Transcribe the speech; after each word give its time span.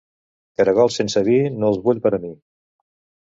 Caragols 0.61 0.95
sense 1.01 1.23
vi, 1.27 1.35
no 1.63 1.69
els 1.73 1.79
vull 1.87 2.01
per 2.07 2.13
a 2.19 2.23
mi. 2.25 2.35